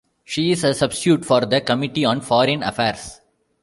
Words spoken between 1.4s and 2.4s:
the Committee on